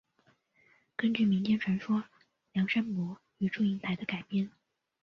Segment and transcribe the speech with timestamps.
[0.95, 2.05] 根据民间传说
[2.53, 4.49] 梁山伯与祝英台的改编。